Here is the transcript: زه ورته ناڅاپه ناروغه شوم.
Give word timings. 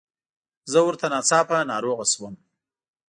زه 0.71 0.79
ورته 0.87 1.05
ناڅاپه 1.13 1.57
ناروغه 1.71 2.05
شوم. 2.11 2.33